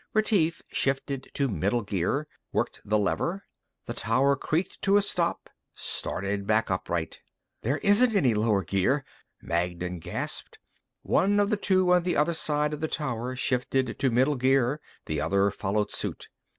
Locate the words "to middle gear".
1.35-2.27, 13.99-14.81